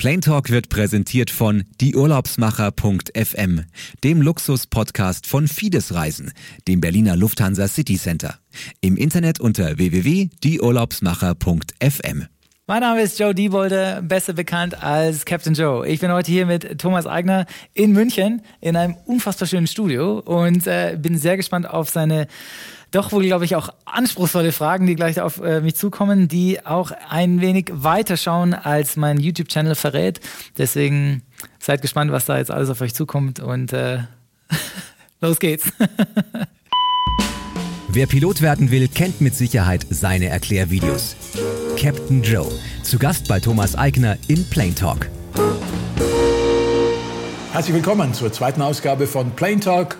[0.00, 3.66] Plain Talk wird präsentiert von dieurlaubsmacher.fm,
[4.02, 6.32] dem Luxus-Podcast von Fides Reisen,
[6.66, 8.36] dem Berliner Lufthansa City Center.
[8.80, 12.24] Im Internet unter www.dieurlaubsmacher.fm.
[12.66, 15.86] Mein Name ist Joe Diebolde, besser bekannt als Captain Joe.
[15.86, 17.44] Ich bin heute hier mit Thomas Eigner
[17.74, 22.26] in München in einem unfassbar schönen Studio und äh, bin sehr gespannt auf seine
[22.90, 26.92] doch wohl, glaube ich, auch anspruchsvolle Fragen, die gleich auf äh, mich zukommen, die auch
[27.08, 30.20] ein wenig weiter schauen, als mein YouTube-Channel verrät.
[30.58, 31.22] Deswegen
[31.58, 33.98] seid gespannt, was da jetzt alles auf euch zukommt und äh,
[35.20, 35.70] los geht's.
[37.88, 41.16] Wer Pilot werden will, kennt mit Sicherheit seine Erklärvideos.
[41.76, 42.46] Captain Joe,
[42.82, 45.08] zu Gast bei Thomas Eigner in Plane Talk.
[47.52, 49.96] Herzlich willkommen zur zweiten Ausgabe von Plane Talk,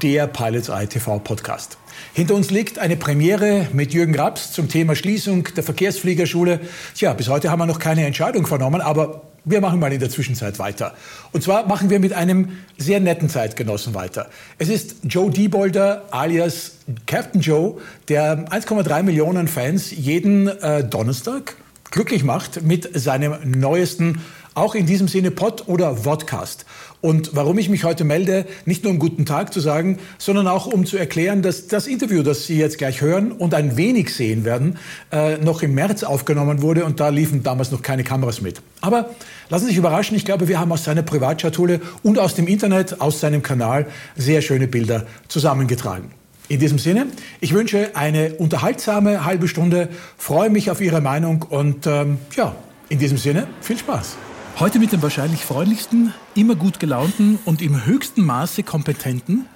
[0.00, 1.76] der Pilots ITV Podcast.
[2.16, 6.60] Hinter uns liegt eine Premiere mit Jürgen Raps zum Thema Schließung der Verkehrsfliegerschule.
[6.94, 10.10] Tja, bis heute haben wir noch keine Entscheidung vernommen, aber wir machen mal in der
[10.10, 10.94] Zwischenzeit weiter.
[11.32, 14.30] Und zwar machen wir mit einem sehr netten Zeitgenossen weiter.
[14.58, 21.56] Es ist Joe Diebolder alias Captain Joe, der 1,3 Millionen Fans jeden äh, Donnerstag
[21.90, 24.20] glücklich macht mit seinem neuesten,
[24.54, 26.64] auch in diesem Sinne Pod oder Vodcast.
[27.04, 30.64] Und warum ich mich heute melde, nicht nur um guten Tag zu sagen, sondern auch
[30.64, 34.46] um zu erklären, dass das Interview, das Sie jetzt gleich hören und ein wenig sehen
[34.46, 34.78] werden,
[35.12, 38.62] äh, noch im März aufgenommen wurde und da liefen damals noch keine Kameras mit.
[38.80, 39.10] Aber
[39.50, 43.02] lassen Sie sich überraschen, ich glaube, wir haben aus seiner Privatschatulle und aus dem Internet,
[43.02, 43.84] aus seinem Kanal
[44.16, 46.10] sehr schöne Bilder zusammengetragen.
[46.48, 47.08] In diesem Sinne,
[47.38, 52.56] ich wünsche eine unterhaltsame halbe Stunde, freue mich auf Ihre Meinung und ähm, ja,
[52.88, 54.16] in diesem Sinne, viel Spaß.
[54.60, 59.46] Heute mit dem wahrscheinlich freundlichsten, immer gut gelaunten und im höchsten Maße kompetenten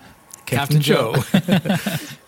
[0.45, 1.25] Captain, Captain Joe.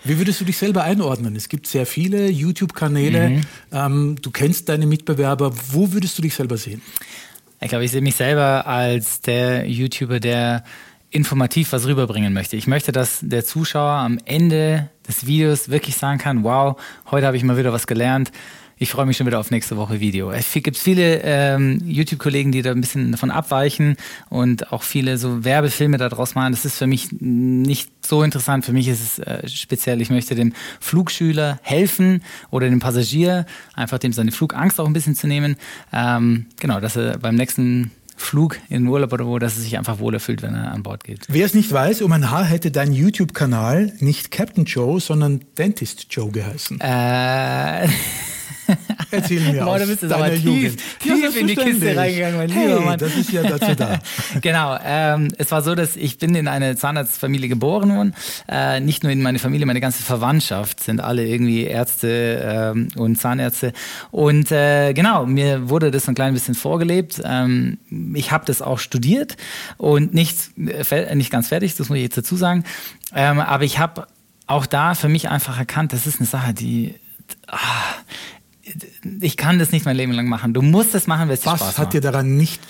[0.04, 1.34] Wie würdest du dich selber einordnen?
[1.34, 3.30] Es gibt sehr viele YouTube-Kanäle.
[3.30, 3.40] Mhm.
[3.72, 5.52] Ähm, du kennst deine Mitbewerber.
[5.72, 6.80] Wo würdest du dich selber sehen?
[7.60, 10.62] Ich glaube, ich sehe mich selber als der YouTuber, der
[11.10, 12.56] informativ was rüberbringen möchte.
[12.56, 16.80] Ich möchte, dass der Zuschauer am Ende des Videos wirklich sagen kann, wow,
[17.10, 18.30] heute habe ich mal wieder was gelernt
[18.82, 20.30] ich freue mich schon wieder auf nächste Woche Video.
[20.30, 23.96] Es gibt viele ähm, YouTube-Kollegen, die da ein bisschen davon abweichen
[24.30, 26.52] und auch viele so Werbefilme daraus machen.
[26.52, 28.64] Das ist für mich nicht so interessant.
[28.64, 33.98] Für mich ist es äh, speziell, ich möchte dem Flugschüler helfen oder dem Passagier, einfach
[33.98, 35.56] dem seine Flugangst auch ein bisschen zu nehmen.
[35.92, 39.76] Ähm, genau, dass er beim nächsten Flug in den Urlaub oder wo, dass er sich
[39.76, 41.26] einfach wohler fühlt, wenn er an Bord geht.
[41.28, 46.06] Wer es nicht weiß, um ein Haar hätte dein YouTube-Kanal nicht Captain Joe, sondern Dentist
[46.08, 46.80] Joe geheißen.
[46.80, 47.86] Äh
[49.10, 52.68] Erzähl mir Boah, aus bist du aber tief, tief in die Kiste reingegangen, mein hey,
[52.68, 52.98] lieber Mann.
[52.98, 53.98] das ist ja dazu da.
[54.40, 58.14] genau, ähm, es war so, dass ich bin in eine Zahnarztfamilie geboren worden.
[58.48, 63.16] Äh, nicht nur in meine Familie, meine ganze Verwandtschaft sind alle irgendwie Ärzte ähm, und
[63.16, 63.72] Zahnärzte.
[64.10, 67.20] Und äh, genau, mir wurde das ein klein bisschen vorgelebt.
[67.24, 67.78] Ähm,
[68.14, 69.36] ich habe das auch studiert
[69.76, 72.64] und nicht, äh, nicht ganz fertig, das muss ich jetzt dazu sagen.
[73.14, 74.06] Ähm, aber ich habe
[74.46, 76.94] auch da für mich einfach erkannt, das ist eine Sache, die
[77.46, 77.58] ah,
[79.20, 80.52] ich kann das nicht mein Leben lang machen.
[80.52, 81.70] Du musst es machen, weil es dir Spaß macht.
[81.70, 82.60] Was hat dir daran nicht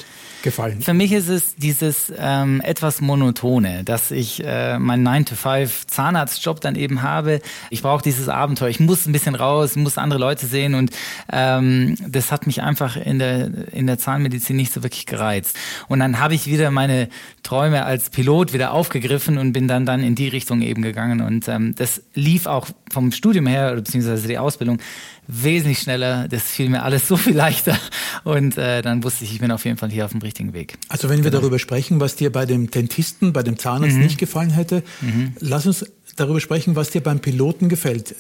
[0.43, 0.81] gefallen?
[0.81, 6.75] Für mich ist es dieses ähm, etwas monotone, dass ich äh, meinen 9-to-5 Zahnarztjob dann
[6.75, 7.41] eben habe.
[7.71, 8.69] Ich brauche dieses Abenteuer.
[8.69, 10.91] Ich muss ein bisschen raus, muss andere Leute sehen und
[11.33, 15.57] ähm, das hat mich einfach in der, in der Zahnmedizin nicht so wirklich gereizt.
[15.89, 17.09] Und dann habe ich wieder meine
[17.43, 21.21] Träume als Pilot wieder aufgegriffen und bin dann, dann in die Richtung eben gegangen.
[21.21, 24.79] Und ähm, das lief auch vom Studium her, beziehungsweise die Ausbildung,
[25.27, 26.29] wesentlich schneller.
[26.29, 27.77] Das fiel mir alles so viel leichter.
[28.25, 30.79] Und äh, dann wusste ich, ich bin auf jeden Fall hier auf dem richtigen Weg.
[30.89, 31.41] Also wenn wir genau.
[31.41, 34.03] darüber sprechen, was dir bei dem Dentisten, bei dem Zahnarzt mhm.
[34.03, 35.35] nicht gefallen hätte, mhm.
[35.41, 35.85] lass uns
[36.17, 38.15] darüber sprechen, was dir beim Piloten gefällt.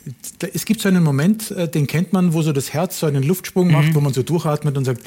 [0.54, 3.22] Es gibt so einen Moment, äh, den kennt man, wo so das Herz so einen
[3.22, 3.72] Luftsprung mhm.
[3.72, 5.02] macht, wo man so durchatmet und sagt,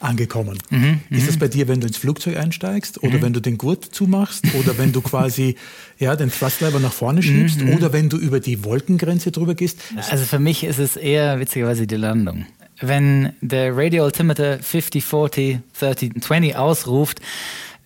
[0.00, 0.58] angekommen.
[0.70, 1.00] Mhm.
[1.10, 3.22] Ist das bei dir, wenn du ins Flugzeug einsteigst oder mhm.
[3.22, 5.56] wenn du den Gurt zumachst oder wenn du quasi
[5.98, 7.74] ja, den Thrustlever nach vorne schiebst mhm.
[7.74, 9.78] oder wenn du über die Wolkengrenze drüber gehst?
[10.10, 12.46] Also für mich ist es eher witzigerweise die Landung.
[12.80, 17.20] Wenn der Radio Altimeter 50, 40, 30, 20 ausruft,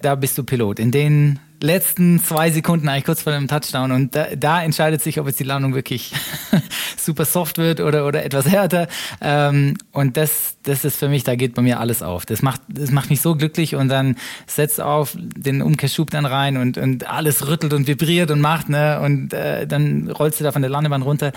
[0.02, 0.78] da bist du Pilot.
[0.78, 3.92] In den letzten zwei Sekunden, eigentlich kurz vor dem Touchdown.
[3.92, 6.12] Und da, da entscheidet sich, ob jetzt die Landung wirklich
[6.96, 8.88] super soft wird oder, oder etwas härter.
[9.20, 12.24] Ähm, und das, das ist für mich, da geht bei mir alles auf.
[12.26, 14.16] Das macht, das macht mich so glücklich und dann
[14.46, 19.00] setzt auf den Umkehrschub dann rein und, und alles rüttelt und vibriert und macht, ne?
[19.00, 21.32] Und äh, dann rollst du da von der Landebahn runter.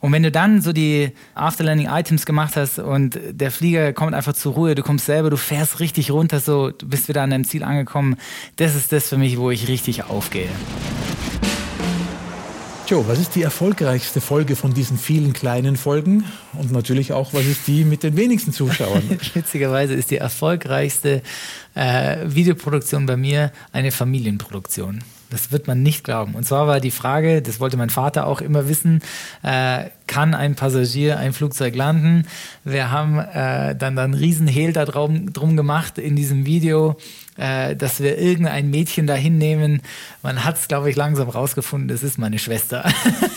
[0.00, 4.54] Und wenn du dann so die Afterlanding-Items gemacht hast und der Flieger kommt einfach zur
[4.54, 7.64] Ruhe, du kommst selber, du fährst richtig runter, so, du bist wieder an deinem Ziel
[7.64, 8.16] angekommen,
[8.56, 10.48] das ist das für mich, wo ich richtig aufgehe.
[12.86, 16.24] Joe, was ist die erfolgreichste Folge von diesen vielen kleinen Folgen?
[16.54, 19.02] Und natürlich auch, was ist die mit den wenigsten Zuschauern?
[19.34, 21.22] Witzigerweise ist die erfolgreichste
[21.74, 25.00] äh, Videoproduktion bei mir eine Familienproduktion.
[25.30, 26.34] Das wird man nicht glauben.
[26.34, 29.02] Und zwar war die Frage, das wollte mein Vater auch immer wissen,
[29.42, 32.26] äh, kann ein Passagier ein Flugzeug landen?
[32.64, 36.96] Wir haben äh, dann, dann einen riesen Hehl da drum, drum gemacht in diesem Video,
[37.36, 39.82] äh, dass wir irgendein Mädchen da hinnehmen.
[40.22, 42.84] Man hat es, glaube ich, langsam rausgefunden, das ist meine Schwester.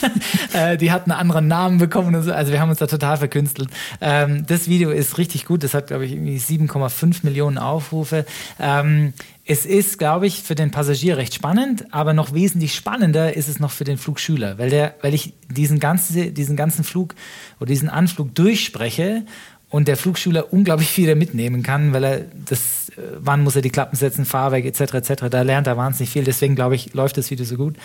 [0.54, 2.16] äh, die hat einen anderen Namen bekommen.
[2.16, 2.34] Und so.
[2.34, 3.70] Also wir haben uns da total verkünstelt.
[4.00, 5.64] Ähm, das Video ist richtig gut.
[5.64, 8.26] Das hat, glaube ich, irgendwie 7,5 Millionen Aufrufe.
[8.60, 9.14] Ähm,
[9.52, 13.60] es ist, glaube ich, für den Passagier recht spannend, aber noch wesentlich spannender ist es
[13.60, 17.16] noch für den Flugschüler, weil, der, weil ich diesen, ganzen, diesen ganzen Flug
[17.60, 19.24] oder diesen Anflug durchspreche
[19.68, 23.98] und der Flugschüler unglaublich viel mitnehmen kann, weil er das, wann muss er die Klappen
[23.98, 24.94] setzen, Fahrwerk etc.
[24.94, 25.24] etc.
[25.30, 26.24] Da lernt er wahnsinnig viel.
[26.24, 27.76] Deswegen glaube ich, läuft das Video so gut.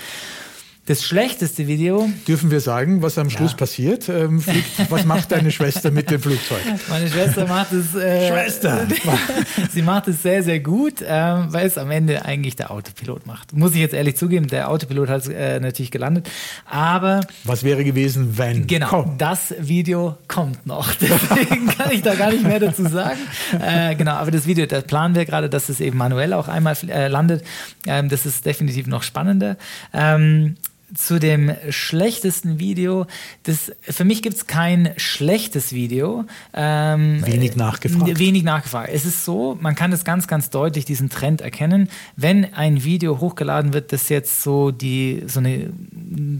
[0.86, 2.08] Das schlechteste Video.
[2.28, 3.56] Dürfen wir sagen, was am Schluss ja.
[3.56, 4.08] passiert?
[4.08, 6.60] Ähm, fliegt, was macht deine Schwester mit dem Flugzeug?
[6.88, 7.96] Meine Schwester macht es.
[7.96, 8.86] Äh, Schwester!
[9.72, 13.52] sie macht es sehr, sehr gut, ähm, weil es am Ende eigentlich der Autopilot macht.
[13.52, 16.30] Muss ich jetzt ehrlich zugeben, der Autopilot hat äh, natürlich gelandet.
[16.66, 17.22] Aber.
[17.42, 18.68] Was wäre gewesen, wenn?
[18.68, 19.18] Genau, Komm.
[19.18, 20.94] das Video kommt noch.
[21.00, 23.18] Deswegen kann ich da gar nicht mehr dazu sagen.
[23.60, 26.76] Äh, genau, aber das Video, da planen wir gerade, dass es eben manuell auch einmal
[26.88, 27.44] äh, landet.
[27.88, 29.56] Ähm, das ist definitiv noch spannender.
[29.92, 30.54] Ähm,
[30.94, 33.06] zu dem schlechtesten Video.
[33.42, 36.24] Das, für mich gibt es kein schlechtes Video.
[36.54, 38.18] Ähm, wenig nachgefragt.
[38.18, 38.90] Wenig nachgefragt.
[38.92, 41.88] Es ist so, man kann das ganz, ganz deutlich, diesen Trend erkennen.
[42.16, 45.70] Wenn ein Video hochgeladen wird, das jetzt so, die, so eine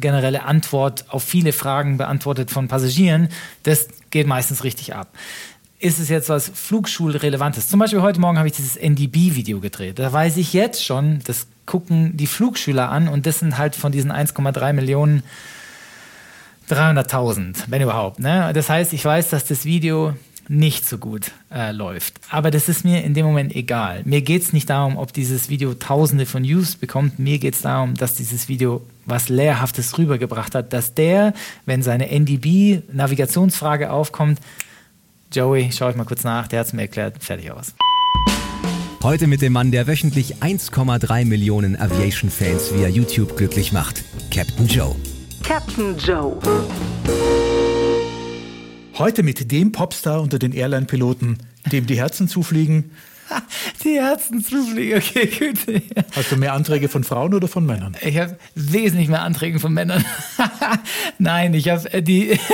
[0.01, 3.29] generelle Antwort auf viele Fragen beantwortet von Passagieren,
[3.65, 5.09] das geht meistens richtig ab
[5.87, 7.69] ist es jetzt was Flugschulrelevantes?
[7.69, 10.01] Zum Beispiel heute Morgen habe ich dieses NDB-Video gedreht.
[10.01, 13.93] Da weiß ich jetzt schon, das gucken die Flugschüler an und das sind halt von
[13.93, 15.23] diesen 1,3 Millionen
[16.69, 18.19] 300.000, wenn überhaupt.
[18.19, 18.51] Ne?
[18.53, 20.15] Das heißt, ich weiß, dass das Video
[20.49, 22.15] nicht so gut äh, läuft.
[22.31, 24.03] Aber das ist mir in dem Moment egal.
[24.05, 27.19] Mir geht es nicht darum, ob dieses Video Tausende von Views bekommt.
[27.19, 31.33] Mir geht es darum, dass dieses Video was Lehrhaftes rübergebracht hat, dass der,
[31.65, 34.41] wenn seine NDB-Navigationsfrage aufkommt,
[35.37, 37.75] Joey, schau ich mal kurz nach, der hat es mir erklärt, fertig aus.
[39.03, 44.03] Heute mit dem Mann, der wöchentlich 1,3 Millionen Aviation-Fans via YouTube glücklich macht.
[44.31, 44.97] Captain Joe.
[45.43, 46.39] Captain Joe.
[48.97, 51.37] Heute mit dem Popstar unter den Airline-Piloten,
[51.71, 52.93] dem die Herzen zufliegen.
[53.85, 55.83] Die Herzen zufliegen, okay, gut.
[56.13, 57.95] Hast du mehr Anträge von Frauen oder von Männern?
[58.01, 60.03] Ich habe wesentlich mehr Anträge von Männern.
[61.19, 62.41] Nein, ich habe äh, die.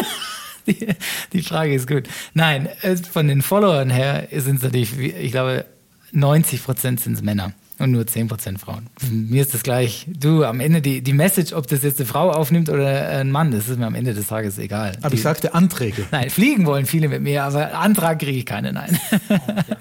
[0.66, 0.86] Die,
[1.32, 2.08] die, Frage ist gut.
[2.34, 5.64] Nein, äh, von den Followern her sind es natürlich, ich glaube,
[6.12, 8.86] 90 Prozent sind es Männer und nur 10 Prozent Frauen.
[9.10, 10.06] Mir ist das gleich.
[10.08, 13.50] Du, am Ende die, die Message, ob das jetzt eine Frau aufnimmt oder ein Mann,
[13.50, 14.96] das ist mir am Ende des Tages egal.
[15.00, 16.06] Aber die, ich sagte Anträge.
[16.12, 18.98] Nein, fliegen wollen viele mit mir, aber Antrag kriege ich keine, nein.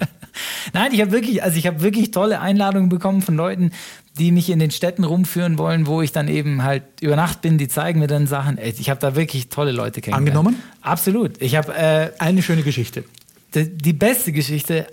[0.72, 3.70] nein, ich habe wirklich, also ich habe wirklich tolle Einladungen bekommen von Leuten,
[4.18, 7.56] die mich in den Städten rumführen wollen, wo ich dann eben halt über Nacht bin,
[7.58, 8.58] die zeigen mir dann Sachen.
[8.58, 10.36] Ich habe da wirklich tolle Leute kennengelernt.
[10.36, 10.62] Angenommen?
[10.82, 11.40] Absolut.
[11.40, 13.04] Ich habe äh, eine schöne Geschichte.
[13.54, 14.86] Die, die beste Geschichte,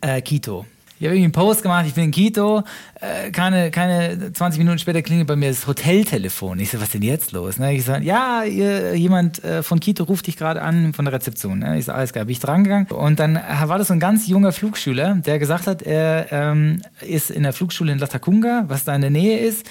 [0.00, 0.66] äh, Quito.
[1.00, 2.62] Ich habe irgendwie einen Post gemacht, ich bin in Quito,
[3.00, 6.60] äh, keine, keine 20 Minuten später klingelt bei mir das Hoteltelefon.
[6.60, 7.58] Ich so, was ist denn jetzt los?
[7.58, 7.74] Ne?
[7.74, 11.58] Ich so, ja, ihr, jemand äh, von Quito ruft dich gerade an von der Rezeption.
[11.58, 11.78] Ne?
[11.78, 12.86] Ich so, alles klar, bin ich dran gegangen.
[12.86, 17.30] Und dann war das so ein ganz junger Flugschüler, der gesagt hat, er ähm, ist
[17.30, 19.66] in der Flugschule in Latacunga, was da in der Nähe ist,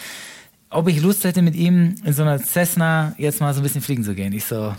[0.70, 3.82] ob ich Lust hätte, mit ihm in so einer Cessna jetzt mal so ein bisschen
[3.82, 4.34] fliegen zu gehen.
[4.34, 4.74] Ich so,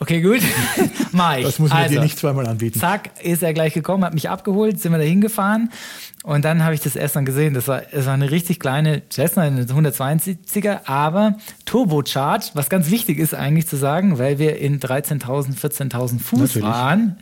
[0.00, 0.40] Okay, gut.
[1.12, 1.44] Mach ich.
[1.44, 2.78] Das muss man also, dir nicht zweimal anbieten.
[2.78, 5.70] Zack, ist er gleich gekommen, hat mich abgeholt, sind wir da hingefahren.
[6.24, 7.54] Und dann habe ich das erst dann gesehen.
[7.54, 13.18] Das war, das war eine richtig kleine Cessna, eine 172er, aber Turbocharged, was ganz wichtig
[13.18, 16.62] ist eigentlich zu sagen, weil wir in 13.000, 14.000 Fuß Natürlich.
[16.64, 17.16] waren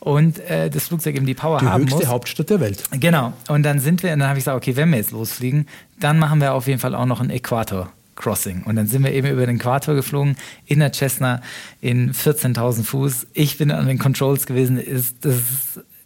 [0.00, 1.90] und äh, das Flugzeug eben die Power die haben muss.
[1.90, 2.82] Die höchste Hauptstadt der Welt.
[2.98, 3.32] Genau.
[3.48, 5.66] Und dann sind wir, und dann habe ich gesagt, okay, wenn wir jetzt losfliegen,
[5.98, 7.92] dann machen wir auf jeden Fall auch noch einen Äquator.
[8.16, 8.62] Crossing.
[8.64, 11.40] Und dann sind wir eben über den Äquator geflogen, in der Cessna,
[11.80, 13.26] in 14.000 Fuß.
[13.32, 14.78] Ich bin an den Controls gewesen.
[14.78, 15.36] Ist, das,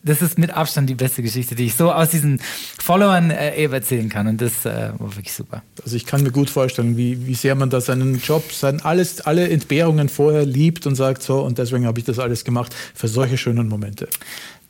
[0.03, 2.41] das ist mit Abstand die beste Geschichte, die ich so aus diesen
[2.79, 4.29] Followern äh, eben erzählen kann.
[4.29, 5.63] Und das äh, war wirklich super.
[5.83, 9.21] Also ich kann mir gut vorstellen, wie, wie sehr man da seinen Job, sein alles,
[9.23, 13.09] alle Entbehrungen vorher liebt und sagt, so, und deswegen habe ich das alles gemacht für
[13.09, 14.09] solche schönen Momente.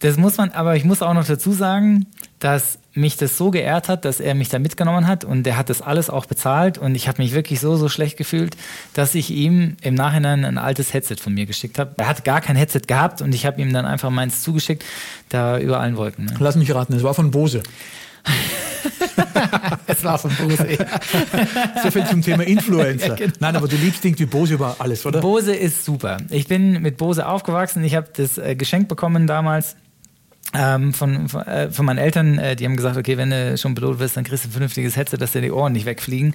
[0.01, 2.07] Das muss man, aber ich muss auch noch dazu sagen,
[2.39, 5.71] dass mich das so geehrt hat, dass er mich da mitgenommen hat und er hat
[5.71, 8.57] das alles auch bezahlt und ich habe mich wirklich so, so schlecht gefühlt,
[8.95, 11.95] dass ich ihm im Nachhinein ein altes Headset von mir geschickt habe.
[11.99, 14.85] Er hat gar kein Headset gehabt und ich habe ihm dann einfach meins zugeschickt,
[15.29, 16.25] da über allen Wolken.
[16.27, 16.35] Ne?
[16.39, 17.63] Lass mich raten, es war von Bose.
[19.87, 20.67] das war von Bose.
[21.83, 23.07] so viel zum Thema Influencer.
[23.07, 23.33] Ja, genau.
[23.41, 25.21] Nein, aber du liebst irgendwie Bose über alles, oder?
[25.21, 26.19] Bose ist super.
[26.31, 27.85] Ich bin mit Bose aufgewachsen.
[27.85, 29.77] Ich habe das äh, Geschenk bekommen damals
[30.55, 33.75] ähm, von, von, äh, von, meinen Eltern, äh, die haben gesagt, okay, wenn du schon
[33.75, 36.35] Pilot wirst, dann kriegst du ein vernünftiges Headset, dass dir die Ohren nicht wegfliegen.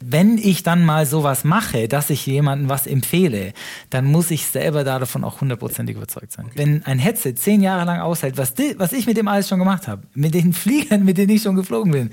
[0.00, 3.52] Wenn ich dann mal sowas mache, dass ich jemandem was empfehle,
[3.90, 6.50] dann muss ich selber davon auch hundertprozentig überzeugt sein.
[6.54, 9.88] Wenn ein Headset zehn Jahre lang aushält, was, was ich mit dem alles schon gemacht
[9.88, 12.10] habe, mit den Fliegern, mit denen ich schon geflogen bin,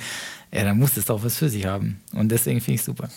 [0.54, 2.02] ja, dann muss es doch was für sich haben.
[2.14, 3.10] Und deswegen finde ich es super.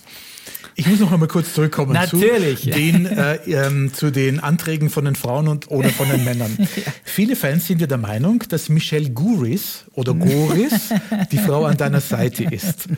[0.76, 2.62] Ich muss noch einmal kurz zurückkommen Natürlich.
[2.62, 6.56] Zu, den, äh, ähm, zu den Anträgen von den Frauen und, oder von den Männern.
[6.58, 6.92] ja.
[7.04, 10.90] Viele Fans sind ja der Meinung, dass Michelle Guris oder Goris
[11.32, 12.88] die Frau an deiner Seite ist.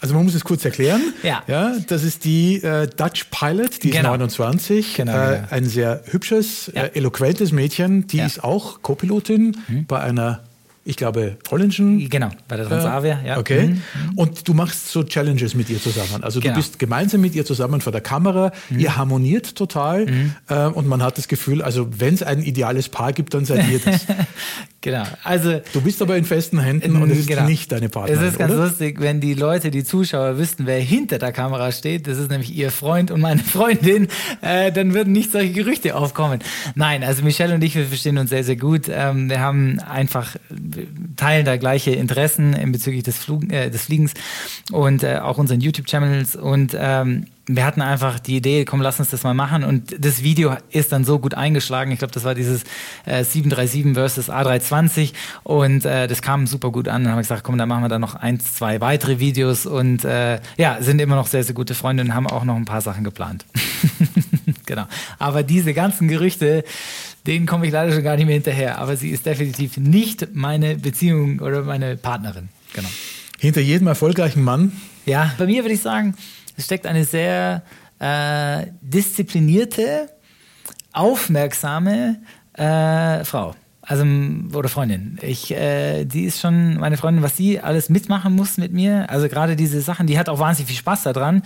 [0.00, 1.12] Also man muss es kurz erklären.
[1.24, 1.42] Ja.
[1.48, 4.12] ja das ist die äh, Dutch Pilot, die genau.
[4.12, 4.94] ist 29.
[4.94, 5.48] Genau, äh, genau.
[5.50, 6.84] Ein sehr hübsches, ja.
[6.84, 8.06] äh, eloquentes Mädchen.
[8.06, 9.86] Die ist auch Co-Pilotin mhm.
[9.86, 10.44] bei einer
[10.88, 12.08] ich glaube, holländischen.
[12.08, 13.38] Genau, bei der Transavia, ja.
[13.38, 13.66] Okay.
[13.66, 13.82] Mhm.
[14.16, 16.24] Und du machst so Challenges mit ihr zusammen.
[16.24, 16.54] Also genau.
[16.54, 18.78] du bist gemeinsam mit ihr zusammen vor der Kamera, mhm.
[18.78, 20.32] ihr harmoniert total mhm.
[20.48, 23.68] äh, und man hat das Gefühl, also wenn es ein ideales Paar gibt, dann seid
[23.68, 24.06] ihr das.
[24.80, 25.04] genau.
[25.24, 27.44] Also, du bist aber in festen Händen und es ist genau.
[27.44, 28.22] nicht deine Partnerin.
[28.22, 28.64] Es ist ganz oder?
[28.64, 32.54] lustig, wenn die Leute, die Zuschauer wüssten, wer hinter der Kamera steht, das ist nämlich
[32.54, 34.08] ihr Freund und meine Freundin,
[34.40, 36.38] äh, dann würden nicht solche Gerüchte aufkommen.
[36.76, 38.88] Nein, also Michelle und ich, wir verstehen uns sehr, sehr gut.
[38.88, 40.36] Ähm, wir haben einfach
[41.16, 44.14] teilen da gleiche Interessen in bezüglich des, Flug, äh, des Fliegens
[44.72, 49.10] und äh, auch unseren YouTube-Channels und ähm, wir hatten einfach die Idee, komm, lass uns
[49.10, 49.64] das mal machen.
[49.64, 51.90] Und das Video ist dann so gut eingeschlagen.
[51.90, 52.62] Ich glaube, das war dieses
[53.06, 55.14] äh, 737 versus A320.
[55.44, 57.02] Und äh, das kam super gut an.
[57.02, 59.64] Dann haben wir gesagt, komm, dann machen wir da noch ein, zwei weitere Videos.
[59.64, 62.66] Und äh, ja, sind immer noch sehr, sehr gute Freunde und haben auch noch ein
[62.66, 63.46] paar Sachen geplant.
[64.66, 64.84] genau.
[65.18, 66.64] Aber diese ganzen Gerüchte,
[67.28, 68.78] denen komme ich leider schon gar nicht mehr hinterher.
[68.78, 72.48] Aber sie ist definitiv nicht meine Beziehung oder meine Partnerin.
[72.72, 72.88] Genau.
[73.38, 74.72] Hinter jedem erfolgreichen Mann?
[75.06, 76.14] Ja, bei mir würde ich sagen,
[76.56, 77.62] es steckt eine sehr
[77.98, 80.08] äh, disziplinierte,
[80.92, 82.16] aufmerksame
[82.54, 83.54] äh, Frau.
[83.82, 84.04] Also,
[84.54, 85.18] oder Freundin.
[85.22, 89.08] Ich, äh, die ist schon meine Freundin, was sie alles mitmachen muss mit mir.
[89.08, 91.42] Also gerade diese Sachen, die hat auch wahnsinnig viel Spaß daran.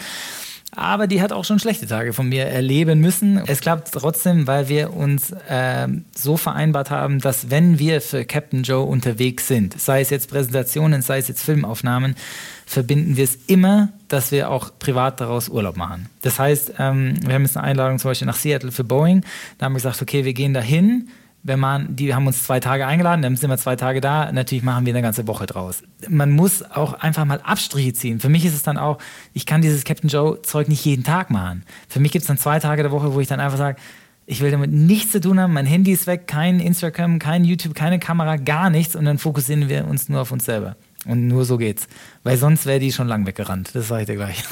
[0.74, 3.36] Aber die hat auch schon schlechte Tage von mir erleben müssen.
[3.46, 5.86] Es klappt trotzdem, weil wir uns äh,
[6.16, 11.02] so vereinbart haben, dass wenn wir für Captain Joe unterwegs sind, sei es jetzt Präsentationen,
[11.02, 12.16] sei es jetzt Filmaufnahmen,
[12.64, 16.08] verbinden wir es immer, dass wir auch privat daraus Urlaub machen.
[16.22, 19.26] Das heißt, ähm, wir haben jetzt eine Einladung zum Beispiel nach Seattle für Boeing.
[19.58, 21.10] Da haben wir gesagt, okay, wir gehen dahin
[21.44, 24.62] wenn man, die haben uns zwei Tage eingeladen, dann sind wir zwei Tage da, natürlich
[24.62, 25.82] machen wir eine ganze Woche draus.
[26.08, 28.20] Man muss auch einfach mal Abstriche ziehen.
[28.20, 28.98] Für mich ist es dann auch,
[29.32, 31.64] ich kann dieses Captain Joe Zeug nicht jeden Tag machen.
[31.88, 33.78] Für mich gibt es dann zwei Tage der Woche, wo ich dann einfach sage,
[34.24, 37.74] ich will damit nichts zu tun haben, mein Handy ist weg, kein Instagram, kein YouTube,
[37.74, 40.76] keine Kamera, gar nichts und dann fokussieren wir uns nur auf uns selber.
[41.04, 41.88] Und nur so geht's.
[42.22, 43.70] Weil sonst wäre die schon lang weggerannt.
[43.74, 44.44] Das sage ich dir gleich.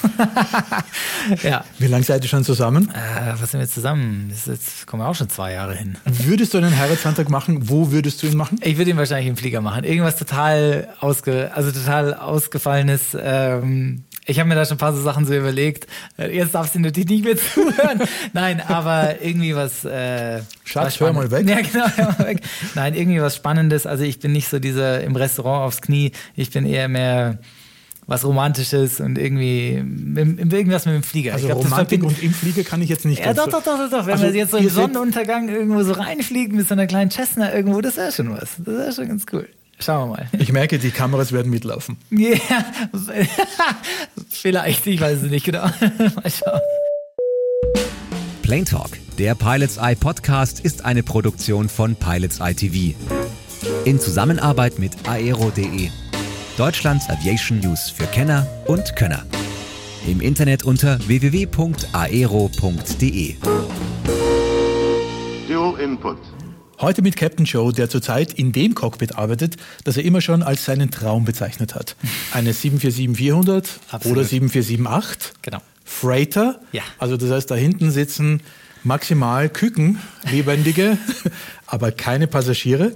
[1.44, 1.64] ja.
[1.78, 2.90] Wie lange seid ihr schon zusammen?
[2.90, 4.26] Äh, was sind wir zusammen?
[4.30, 5.96] Das jetzt kommen wir auch schon zwei Jahre hin.
[6.04, 7.68] Würdest du einen Heiratsantrag machen?
[7.68, 8.58] Wo würdest du ihn machen?
[8.62, 9.84] Ich würde ihn wahrscheinlich im Flieger machen.
[9.84, 13.16] Irgendwas total ausge, also total ausgefallenes.
[13.20, 15.86] Ähm, ich habe mir da schon ein paar so Sachen so überlegt.
[16.18, 18.02] Äh, jetzt darfst du natürlich nicht mehr zuhören.
[18.32, 19.84] Nein, aber irgendwie was.
[19.84, 21.48] Äh, Schatz, hör mal weg.
[21.48, 22.40] Ja, genau, hör mal weg.
[22.74, 23.86] Nein, irgendwie was Spannendes.
[23.86, 26.12] Also ich bin nicht so dieser im Restaurant aufs Knie.
[26.36, 27.38] Ich bin eher mehr
[28.06, 31.34] was Romantisches und irgendwie irgendwas mit dem Flieger.
[31.34, 33.24] Also glaub, Romantik und im Flieger kann ich jetzt nicht.
[33.24, 34.06] Ja, doch, doch, doch, doch, doch.
[34.06, 37.54] Wenn also man jetzt so im Sonnenuntergang irgendwo so reinfliegt mit so einer kleinen Cessna
[37.54, 38.56] irgendwo, das wäre schon was.
[38.58, 39.48] Das wäre schon ganz cool.
[39.80, 40.28] Schauen wir mal.
[40.38, 41.96] Ich merke, die Kameras werden mitlaufen.
[42.10, 42.36] Ja,
[44.28, 45.62] vielleicht, ich weiß es nicht genau.
[45.80, 46.60] mal schauen.
[48.42, 52.96] Plane Talk, der Pilots Eye Podcast, ist eine Produktion von Pilots Eye TV.
[53.84, 55.88] In Zusammenarbeit mit aero.de,
[56.56, 59.24] Deutschlands Aviation News für Kenner und Könner.
[60.06, 61.76] Im Internet unter www.aero.de.
[65.48, 66.18] Dual Input.
[66.80, 70.64] Heute mit Captain Joe, der zurzeit in dem Cockpit arbeitet, das er immer schon als
[70.64, 71.94] seinen Traum bezeichnet hat.
[72.32, 75.32] Eine 747-400 oder 747-8.
[75.42, 75.58] Genau.
[75.84, 76.58] Freighter.
[76.72, 76.82] Ja.
[76.98, 78.40] Also das heißt, da hinten sitzen
[78.82, 79.98] maximal Küken,
[80.30, 80.96] lebendige,
[81.66, 82.94] aber keine Passagiere.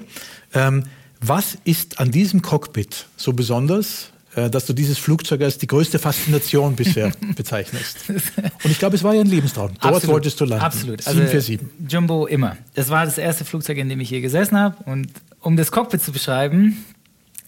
[0.55, 0.85] Ähm,
[1.21, 6.77] was ist an diesem Cockpit so besonders, dass du dieses Flugzeug als die größte Faszination
[6.77, 7.99] bisher bezeichnest.
[8.09, 9.73] Und ich glaube, es war ja ein Lebenstraum.
[9.81, 10.15] Dort Absolut.
[10.15, 10.65] wolltest du landen.
[10.65, 11.03] Absolut.
[11.03, 11.61] 747.
[11.61, 12.57] Also, Jumbo immer.
[12.75, 14.77] Das war das erste Flugzeug, in dem ich hier gesessen habe.
[14.85, 15.09] Und
[15.41, 16.85] um das Cockpit zu beschreiben,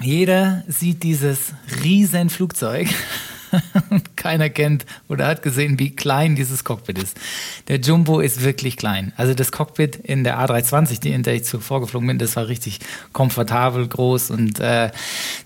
[0.00, 2.88] jeder sieht dieses riesen Flugzeug
[4.26, 7.16] keiner kennt oder hat gesehen, wie klein dieses Cockpit ist.
[7.68, 9.12] Der Jumbo ist wirklich klein.
[9.16, 12.48] Also das Cockpit in der A320, die in der ich zuvor geflogen bin, das war
[12.48, 12.80] richtig
[13.12, 14.90] komfortabel, groß und äh,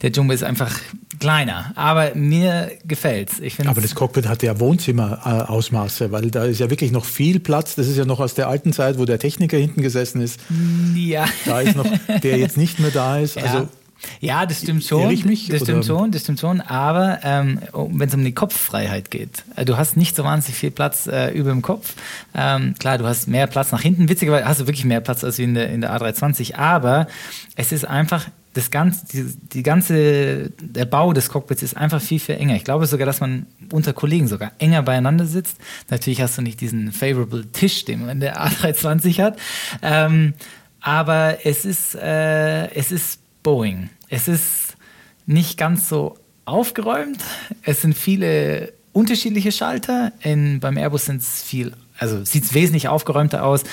[0.00, 0.74] der Jumbo ist einfach
[1.18, 3.38] kleiner, aber mir gefällt's.
[3.40, 7.74] Ich aber das Cockpit hat ja Wohnzimmerausmaße, weil da ist ja wirklich noch viel Platz.
[7.74, 10.40] Das ist ja noch aus der alten Zeit, wo der Techniker hinten gesessen ist.
[10.96, 11.26] Ja.
[11.44, 11.86] Da ist noch
[12.22, 13.36] der jetzt nicht mehr da ist.
[13.40, 13.46] Ja.
[13.46, 13.68] Also
[14.20, 15.10] ja, das stimmt schon.
[15.10, 16.60] ich mich, das stimmt schon, das stimmt schon.
[16.60, 20.70] Aber ähm, wenn es um die Kopffreiheit geht, äh, du hast nicht so wahnsinnig viel
[20.70, 21.94] Platz äh, über dem Kopf.
[22.34, 24.08] Ähm, klar, du hast mehr Platz nach hinten.
[24.08, 26.54] Witzigerweise hast du wirklich mehr Platz als in der, in der A320.
[26.54, 27.06] Aber
[27.56, 32.18] es ist einfach das ganze, die, die, ganze, der Bau des Cockpits ist einfach viel,
[32.18, 32.56] viel enger.
[32.56, 35.58] Ich glaube sogar, dass man unter Kollegen sogar enger beieinander sitzt.
[35.88, 39.38] Natürlich hast du nicht diesen favorable Tisch, den man in der A320 hat.
[39.82, 40.34] Ähm,
[40.80, 43.90] aber es ist, äh, es ist Boeing.
[44.08, 44.76] Es ist
[45.26, 47.22] nicht ganz so aufgeräumt.
[47.62, 50.12] Es sind viele unterschiedliche Schalter.
[50.20, 53.64] In, beim Airbus sind es viel, also sieht es wesentlich aufgeräumter aus.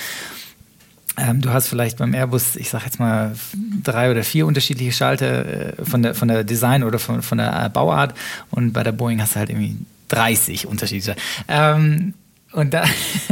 [1.17, 3.35] Ähm, du hast vielleicht beim Airbus, ich sage jetzt mal,
[3.83, 7.65] drei oder vier unterschiedliche Schalter äh, von, der, von der Design oder von, von der
[7.65, 8.13] äh, Bauart.
[8.51, 9.77] Und bei der Boeing hast du halt irgendwie
[10.09, 11.15] 30 unterschiedliche.
[11.47, 12.13] Ähm,
[12.51, 12.85] und da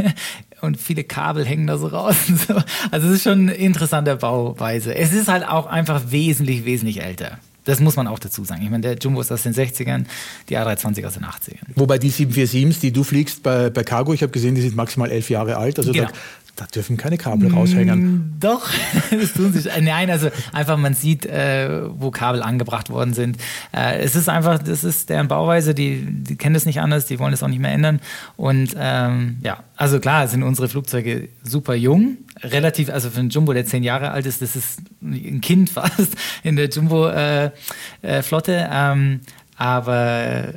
[0.60, 2.16] und viele Kabel hängen da so raus.
[2.48, 2.54] So.
[2.90, 4.94] Also es ist schon eine interessante Bauweise.
[4.94, 7.38] Es ist halt auch einfach wesentlich, wesentlich älter.
[7.64, 8.62] Das muss man auch dazu sagen.
[8.62, 10.04] Ich meine, der Jumbo ist aus den 60ern,
[10.48, 11.58] die A320 aus den 80ern.
[11.74, 15.10] Wobei die 747s, die du fliegst bei, bei Cargo, ich habe gesehen, die sind maximal
[15.10, 15.78] elf Jahre alt.
[15.78, 16.06] Also Genau.
[16.06, 16.12] da,
[16.56, 18.00] da dürfen keine Kabel raushängen.
[18.00, 18.68] Mm, Doch,
[19.10, 19.68] das tun sie.
[19.68, 19.84] schon.
[19.84, 23.36] Nein, also einfach man sieht, äh, wo Kabel angebracht worden sind.
[23.72, 27.18] Äh, es ist einfach, das ist deren Bauweise, die, die kennen das nicht anders, die
[27.18, 28.00] wollen das auch nicht mehr ändern.
[28.36, 33.52] Und ähm, ja, also klar sind unsere Flugzeuge super jung, relativ, also für einen Jumbo,
[33.52, 38.68] der zehn Jahre alt ist, das ist ein Kind fast in der Jumbo-Flotte.
[38.72, 39.20] ähm,
[39.58, 40.54] aber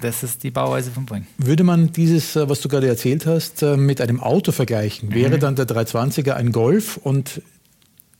[0.00, 1.26] das ist die Bauweise von Boeing.
[1.38, 5.36] Würde man dieses, äh, was du gerade erzählt hast, äh, mit einem Auto vergleichen, wäre
[5.36, 5.40] Mhm.
[5.40, 7.42] dann der 320er ein Golf und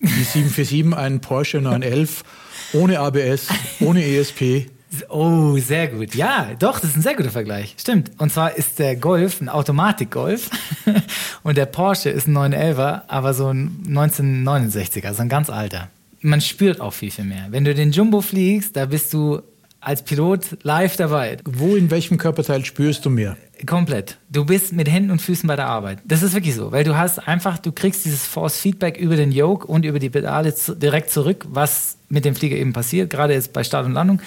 [0.01, 2.25] die 747 ein Porsche 911
[2.73, 3.49] ohne ABS,
[3.81, 4.67] ohne ESP?
[5.09, 6.15] Oh, sehr gut.
[6.17, 7.77] Ja, doch, das ist ein sehr guter Vergleich.
[7.79, 8.11] Stimmt.
[8.19, 10.51] Und zwar ist der Golf ein Automatik-Golf
[11.45, 15.89] und der Porsche ist ein 911er, aber so ein 1969er, also ein ganz alter.
[16.23, 17.47] Man spürt auch viel, viel mehr.
[17.51, 19.41] Wenn du den Jumbo fliegst, da bist du
[19.81, 21.39] als Pilot live dabei.
[21.45, 23.37] Wo, in welchem Körperteil spürst du mehr?
[23.67, 24.19] Komplett.
[24.29, 25.99] Du bist mit Händen und Füßen bei der Arbeit.
[26.05, 29.33] Das ist wirklich so, weil du hast einfach, du kriegst dieses Force Feedback über den
[29.33, 33.35] Yoke und über die Pedale zu, direkt zurück, was mit dem Flieger eben passiert, gerade
[33.35, 34.21] jetzt bei Start und Landung,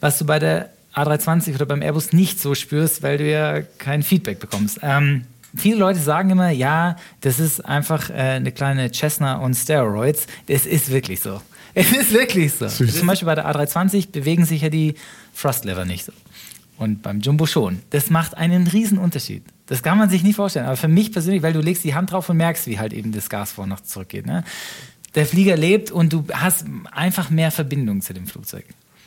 [0.00, 4.02] was du bei der A320 oder beim Airbus nicht so spürst, weil du ja kein
[4.02, 4.80] Feedback bekommst.
[4.82, 5.24] Ähm,
[5.56, 10.26] viele Leute sagen immer, ja, das ist einfach äh, eine kleine Cessna on Steroids.
[10.46, 11.40] Es ist wirklich so.
[11.76, 12.68] Es ist wirklich so.
[12.68, 12.98] Süß.
[12.98, 14.94] Zum Beispiel bei der A320 bewegen sich ja die
[15.36, 16.12] Thrust Lever nicht so.
[16.76, 17.80] Und beim Jumbo schon.
[17.90, 19.42] Das macht einen riesen Unterschied.
[19.66, 20.66] Das kann man sich nicht vorstellen.
[20.66, 23.12] Aber für mich persönlich, weil du legst die Hand drauf und merkst, wie halt eben
[23.12, 24.26] das Gas vor und nach zurückgeht.
[24.26, 24.44] Ne?
[25.14, 28.64] Der Flieger lebt und du hast einfach mehr Verbindung zu dem Flugzeug.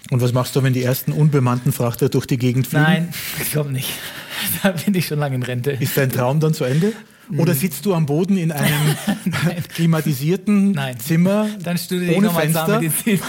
[0.10, 2.84] Und was machst du, wenn die ersten unbemannten Frachter durch die Gegend fliegen?
[2.84, 3.90] Nein, ich glaube nicht.
[4.62, 5.72] Da bin ich schon lange in Rente.
[5.72, 6.94] Ist dein Traum dann zu Ende?
[7.36, 8.96] Oder sitzt du am Boden in einem
[9.74, 11.00] klimatisierten Nein.
[11.00, 12.66] Zimmer Dann studiere ich ohne nochmal Fenster?
[12.66, 13.20] Zahnmedizin.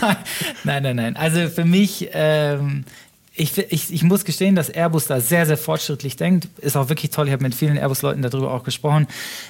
[0.64, 1.16] nein, nein, nein.
[1.16, 2.84] Also für mich, ähm,
[3.34, 6.48] ich, ich, ich muss gestehen, dass Airbus da sehr, sehr fortschrittlich denkt.
[6.58, 7.26] Ist auch wirklich toll.
[7.26, 9.06] Ich habe mit vielen Airbus-Leuten darüber auch gesprochen.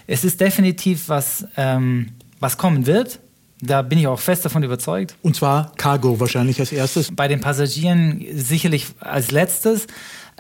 [0.07, 3.19] Es ist definitiv was, ähm, was kommen wird.
[3.61, 5.17] Da bin ich auch fest davon überzeugt.
[5.23, 7.11] Und zwar Cargo wahrscheinlich als erstes.
[7.15, 9.89] Bei den Passagieren sicherlich als letztes.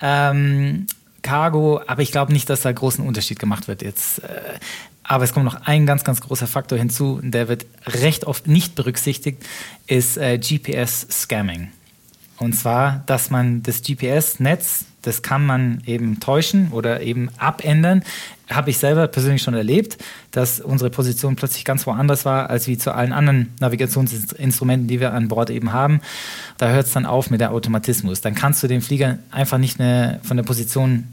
[0.01, 0.87] Ähm,
[1.23, 4.23] Cargo, aber ich glaube nicht, dass da großen Unterschied gemacht wird jetzt.
[4.23, 4.59] Äh,
[5.03, 8.75] aber es kommt noch ein ganz, ganz großer Faktor hinzu, der wird recht oft nicht
[8.75, 9.43] berücksichtigt,
[9.87, 11.69] ist äh, GPS-Scamming.
[12.38, 18.03] Und zwar, dass man das GPS-Netz, das kann man eben täuschen oder eben abändern.
[18.48, 19.98] Habe ich selber persönlich schon erlebt,
[20.31, 25.12] dass unsere Position plötzlich ganz woanders war, als wie zu allen anderen Navigationsinstrumenten, die wir
[25.12, 26.01] an Bord eben haben.
[26.59, 28.20] Da hört es dann auf mit der Automatismus.
[28.20, 31.05] Dann kannst du den Flieger einfach nicht mehr von der Position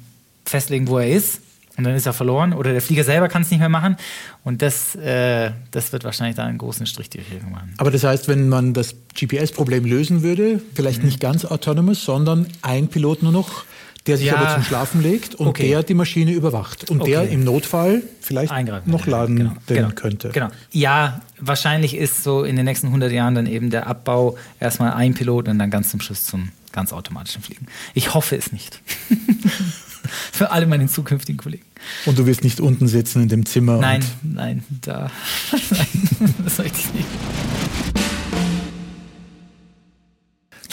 [0.46, 1.42] festlegen, wo er ist.
[1.78, 2.54] Und dann ist er verloren.
[2.54, 3.98] Oder der Flieger selber kann es nicht mehr machen.
[4.44, 7.74] Und das, äh, das wird wahrscheinlich da einen großen Strich durch machen.
[7.78, 11.06] Aber das heißt, wenn man das GPS-Problem lösen würde, vielleicht Mhm.
[11.08, 13.66] nicht ganz autonomous, sondern ein Pilot nur noch,
[14.08, 14.36] der sich Ja.
[14.38, 15.68] aber zum Schlafen legt und Okay.
[15.70, 17.34] der die Maschine überwacht und der Okay.
[17.34, 20.30] im Notfall vielleicht eingreifen noch laden genau, genau, könnte.
[20.30, 20.50] Genau.
[20.72, 25.14] Ja, wahrscheinlich ist so in den nächsten 100 Jahren dann eben der Abbau erstmal ein
[25.16, 27.66] Pilot und dann ganz zum Schluss zum ganz automatischen Fliegen.
[27.96, 28.80] Ich hoffe es nicht.
[30.32, 31.66] Für alle meine zukünftigen Kollegen.
[32.06, 33.78] Und du wirst nicht unten sitzen in dem Zimmer.
[33.78, 35.12] Nein, nein, da.
[35.52, 37.08] nein, das möchte ich nicht.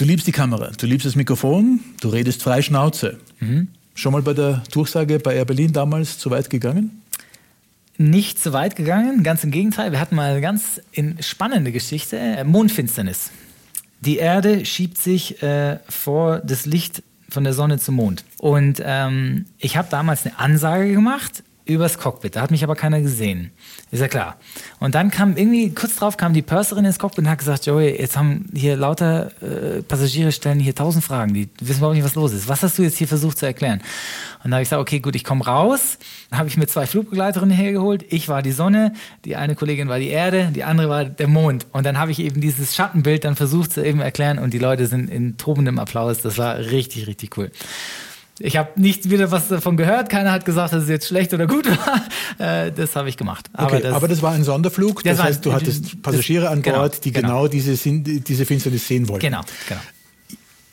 [0.02, 3.18] du liebst die Kamera, du liebst das Mikrofon, du redest frei Schnauze.
[3.38, 3.68] Mhm.
[3.94, 7.02] Schon mal bei der Durchsage bei Air Berlin damals zu weit gegangen?
[7.98, 9.92] Nicht so weit gegangen, ganz im Gegenteil.
[9.92, 10.80] Wir hatten mal eine ganz
[11.20, 13.30] spannende Geschichte: äh, Mondfinsternis.
[14.00, 18.24] Die Erde schiebt sich äh, vor das Licht von der Sonne zum Mond.
[18.38, 22.36] Und ähm, ich habe damals eine Ansage gemacht übers Cockpit.
[22.36, 23.50] Da hat mich aber keiner gesehen.
[23.90, 24.36] Ist ja klar.
[24.80, 27.98] Und dann kam irgendwie, kurz drauf kam die Purserin ins Cockpit und hat gesagt, Joey,
[27.98, 32.14] jetzt haben hier lauter äh, Passagiere stellen hier tausend Fragen, die wissen überhaupt nicht, was
[32.14, 32.48] los ist.
[32.48, 33.80] Was hast du jetzt hier versucht zu erklären?
[34.42, 35.98] Und da habe ich gesagt, okay, gut, ich komme raus.
[36.30, 38.04] Dann habe ich mir zwei Flugbegleiterinnen hergeholt.
[38.08, 38.94] Ich war die Sonne,
[39.24, 41.66] die eine Kollegin war die Erde, die andere war der Mond.
[41.72, 44.86] Und dann habe ich eben dieses Schattenbild dann versucht zu eben erklären und die Leute
[44.86, 46.22] sind in tobendem Applaus.
[46.22, 47.50] Das war richtig, richtig cool.
[48.44, 50.08] Ich habe nicht wieder was davon gehört.
[50.08, 51.66] Keiner hat gesagt, dass es jetzt schlecht oder gut
[52.38, 52.66] war.
[52.66, 53.48] Äh, das habe ich gemacht.
[53.52, 55.04] Aber, okay, das, aber, das, war ein Sonderflug.
[55.04, 58.86] Das, das heißt, du hattest Passagiere an genau, Bord, die genau, genau diese, diese Finsternis
[58.88, 59.26] sehen wollten.
[59.26, 59.80] Genau, genau.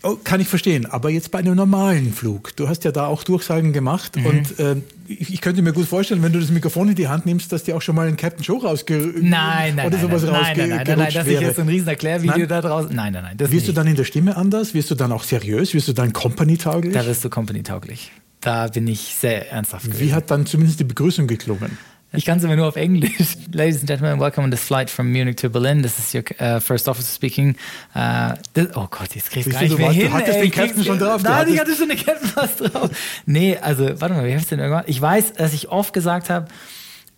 [0.01, 3.25] Oh, kann ich verstehen, aber jetzt bei einem normalen Flug, du hast ja da auch
[3.25, 4.25] Durchsagen gemacht mhm.
[4.25, 4.77] und äh,
[5.09, 7.63] ich, ich, könnte mir gut vorstellen, wenn du das Mikrofon in die Hand nimmst, dass
[7.63, 10.55] dir auch schon mal ein Captain Show rausge nein, nein, oder nein, sowas nein, nein,
[10.55, 13.39] nein, nein, nein, nein, dass ich jetzt ein riesen Erklärvideo da draußen, nein, nein, nein.
[13.39, 13.67] Wirst nicht.
[13.67, 14.73] du dann in der Stimme anders?
[14.73, 15.73] Wirst du dann auch seriös?
[15.73, 16.93] Wirst du dann Company-tauglich?
[16.93, 18.11] Da wirst du Company-tauglich.
[18.39, 19.85] Da bin ich sehr ernsthaft.
[19.85, 20.15] Wie gewesen.
[20.15, 21.77] hat dann zumindest die Begrüßung geklungen?
[22.11, 23.35] Ich kann es immer nur auf Englisch.
[23.51, 25.83] Ladies and gentlemen, welcome on this flight from Munich to Berlin.
[25.83, 27.55] This is your uh, first officer speaking.
[27.93, 30.07] Uh, this, oh Gott, jetzt kriegst du gar nicht mehr hin.
[30.07, 31.21] Du hattest ey, den Captain schon drauf.
[31.21, 32.89] Nein, ich hatte schon den Captain fast drauf.
[33.27, 34.85] Nee, also, warte mal, wie heißt denn irgendwann?
[34.87, 36.47] Ich weiß, dass ich oft gesagt habe,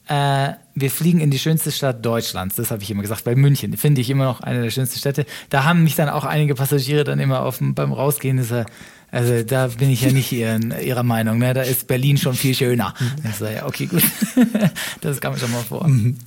[0.07, 2.55] äh, wir fliegen in die schönste Stadt Deutschlands.
[2.55, 5.25] Das habe ich immer gesagt, weil München finde ich immer noch eine der schönsten Städte.
[5.49, 8.71] Da haben mich dann auch einige Passagiere dann immer auf, beim Rausgehen gesagt,
[9.11, 11.37] also da bin ich ja nicht ihren, ihrer Meinung.
[11.37, 11.53] Ne?
[11.53, 12.93] Da ist Berlin schon viel schöner.
[12.97, 13.29] Mhm.
[13.29, 14.03] Ich so, ja, okay, gut.
[15.01, 15.87] Das kam schon mal vor.
[15.87, 16.17] Mhm.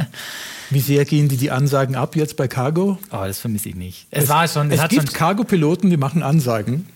[0.70, 2.98] Wie sehr gehen die die Ansagen ab jetzt bei Cargo?
[3.10, 4.06] Oh, das vermisse ich nicht.
[4.10, 4.70] Es, es war schon.
[4.70, 6.86] Es, es gibt Cargo-Piloten, die machen Ansagen.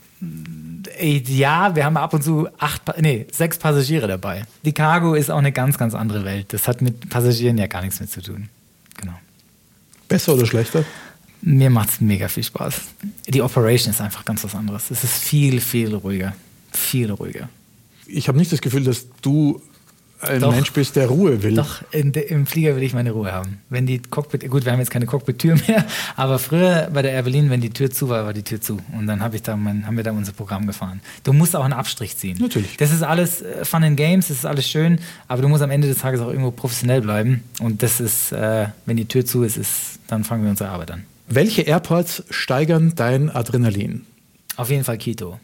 [1.00, 4.44] Ja, wir haben ab und zu acht, nee, sechs Passagiere dabei.
[4.64, 6.52] Die Cargo ist auch eine ganz, ganz andere Welt.
[6.52, 8.48] Das hat mit Passagieren ja gar nichts mehr zu tun.
[8.96, 9.14] Genau.
[10.08, 10.84] Besser oder schlechter?
[11.40, 12.80] Mir macht es mega viel Spaß.
[13.26, 14.90] Die Operation ist einfach ganz was anderes.
[14.90, 16.34] Es ist viel, viel ruhiger.
[16.72, 17.48] Viel ruhiger.
[18.06, 19.60] Ich habe nicht das Gefühl, dass du
[20.22, 21.54] ein doch, Mensch bist, der Ruhe will.
[21.54, 23.58] Doch, de, im Flieger will ich meine Ruhe haben.
[23.68, 25.84] Wenn die Cockpit, gut, wir haben jetzt keine Cockpit-Tür mehr,
[26.16, 28.78] aber früher bei der Air Berlin, wenn die Tür zu war, war die Tür zu.
[28.96, 31.00] Und dann hab ich da mein, haben wir da unser Programm gefahren.
[31.24, 32.38] Du musst auch einen Abstrich ziehen.
[32.40, 32.76] Natürlich.
[32.76, 35.70] Das ist alles äh, Fun and Games, das ist alles schön, aber du musst am
[35.70, 37.42] Ende des Tages auch irgendwo professionell bleiben.
[37.60, 40.92] Und das ist, äh, wenn die Tür zu ist, ist, dann fangen wir unsere Arbeit
[40.92, 41.04] an.
[41.28, 44.04] Welche Airports steigern dein Adrenalin?
[44.56, 45.40] Auf jeden Fall Quito.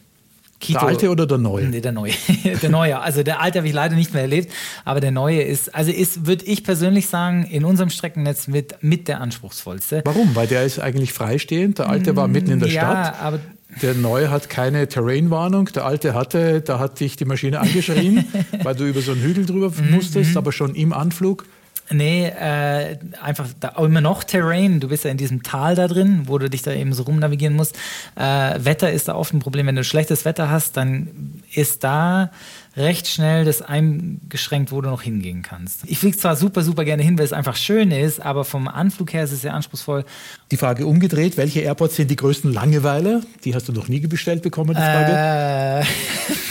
[0.59, 1.65] Quito, der alte oder der neue?
[1.65, 2.11] Nee, der neue.
[2.61, 2.99] der neue.
[2.99, 4.51] Also der alte habe ich leider nicht mehr erlebt,
[4.83, 9.07] aber der neue ist, also ist, würde ich persönlich sagen, in unserem Streckennetz mit, mit
[9.07, 10.01] der anspruchsvollste.
[10.03, 10.35] Warum?
[10.35, 11.79] Weil der ist eigentlich freistehend.
[11.79, 13.21] Der alte war mitten in der ja, Stadt.
[13.21, 13.39] Aber
[13.81, 15.65] der neue hat keine Terrainwarnung.
[15.73, 18.25] Der alte hatte, da hat dich die Maschine angeschrien,
[18.63, 20.37] weil du über so einen Hügel drüber musstest, mhm.
[20.37, 21.45] aber schon im Anflug.
[21.91, 24.79] Nee, äh, einfach da, immer noch Terrain.
[24.79, 27.55] Du bist ja in diesem Tal da drin, wo du dich da eben so rumnavigieren
[27.55, 27.75] musst.
[28.15, 29.65] Äh, Wetter ist da oft ein Problem.
[29.65, 32.29] Wenn du schlechtes Wetter hast, dann ist da
[32.77, 35.81] recht schnell das eingeschränkt, wo du noch hingehen kannst.
[35.87, 39.13] Ich fliege zwar super, super gerne hin, weil es einfach schön ist, aber vom Anflug
[39.13, 40.05] her ist es sehr anspruchsvoll.
[40.51, 43.21] Die Frage umgedreht, welche Airports sind die größten Langeweiler?
[43.43, 45.85] Die hast du noch nie bestellt bekommen, die Frage?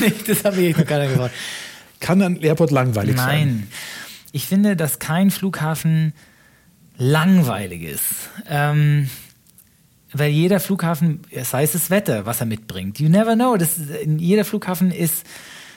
[0.03, 1.35] Äh, das habe ich noch keiner gefragt.
[2.01, 3.27] Kann ein Airport langweilig Nein.
[3.27, 3.47] sein?
[3.47, 3.69] Nein.
[4.33, 6.13] Ich finde, dass kein Flughafen
[6.97, 8.31] langweilig ist.
[8.49, 9.09] Ähm,
[10.13, 12.99] weil jeder Flughafen, sei es das Wetter, was er mitbringt.
[12.99, 13.57] You never know.
[13.57, 15.25] Das, jeder Flughafen ist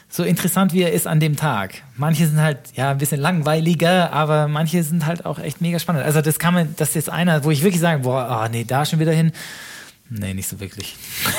[0.10, 1.84] so interessant, wie er ist an dem Tag.
[1.96, 6.04] Manche sind halt ja ein bisschen langweiliger, aber manche sind halt auch echt mega spannend.
[6.04, 8.66] Also das kann man, das ist jetzt einer, wo ich wirklich sage, boah, oh, nee,
[8.66, 9.32] da schon wieder hin.
[10.14, 10.94] Nee, nicht so wirklich.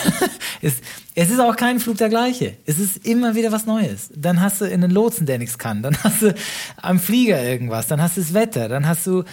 [0.63, 0.77] es,
[1.15, 2.57] es, ist auch kein Flug der gleiche.
[2.65, 4.09] Es ist immer wieder was Neues.
[4.17, 5.83] Dann hast du einen Lotsen, der nichts kann.
[5.83, 6.35] Dann hast du
[6.79, 7.87] am Flieger irgendwas.
[7.87, 8.71] Dann hast du das Wetter.
[8.71, 9.25] Dann hast du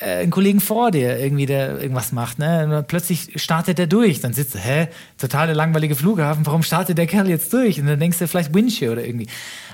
[0.00, 2.40] äh, einen Kollegen vor dir irgendwie, der irgendwas macht.
[2.40, 2.84] Ne?
[2.88, 4.20] Plötzlich startet der durch.
[4.20, 6.44] Dann sitzt du, hä, total der langweilige Flughafen.
[6.44, 7.78] Warum startet der Kerl jetzt durch?
[7.78, 9.28] Und dann denkst du vielleicht Windshield oder irgendwie.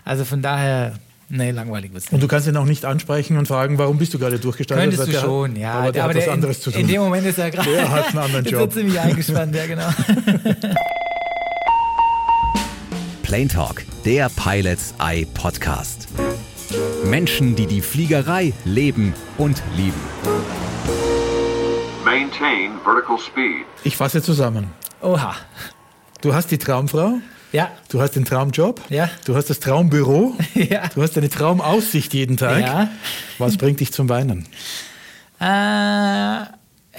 [0.05, 0.99] Also von daher
[1.33, 4.19] Nee, langweilig wird Und du kannst ihn auch nicht ansprechen und fragen, warum bist du
[4.19, 4.83] gerade durchgestartet?
[4.83, 5.75] Könntest du der, schon, ja.
[5.75, 6.81] Aber der, aber hat was anderes zu tun.
[6.81, 7.71] In dem Moment ist er gerade.
[7.71, 8.69] Der hat einen anderen Job.
[8.69, 9.89] ist ziemlich eingespannt, ja, genau.
[13.23, 16.09] Plane Talk, der Pilots Eye Podcast.
[17.05, 20.01] Menschen, die die Fliegerei leben und lieben.
[22.05, 23.67] Maintain vertical speed.
[23.85, 24.67] Ich fasse zusammen.
[25.01, 25.37] Oha.
[26.23, 27.21] Du hast die Traumfrau.
[27.53, 27.71] Ja.
[27.89, 28.81] Du hast den Traumjob.
[28.91, 29.11] Ja.
[29.25, 30.35] Du hast das Traumbüro.
[30.55, 30.89] Ja.
[30.95, 32.61] Du hast eine Traumaussicht jeden Tag.
[32.61, 32.91] Ja.
[33.39, 34.47] Was bringt dich zum Weinen?
[35.41, 36.45] Äh,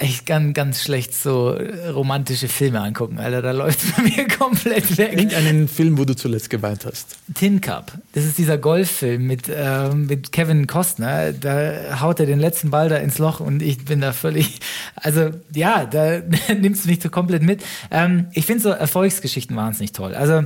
[0.00, 3.42] ich kann ganz schlecht so romantische Filme angucken, Alter.
[3.42, 5.12] Da läuft es bei mir komplett weg.
[5.12, 7.18] Irgendeinen Film, wo du zuletzt geweint hast.
[7.34, 7.92] Tin Cup.
[8.14, 11.32] Das ist dieser Golffilm mit, äh, mit Kevin Costner.
[11.32, 14.60] Da haut er den letzten Ball da ins Loch und ich bin da völlig.
[14.96, 16.20] Also, ja, da
[16.58, 17.62] nimmst du mich so komplett mit.
[17.90, 20.14] Ähm, ich finde so Erfolgsgeschichten wahnsinnig toll.
[20.14, 20.44] Also,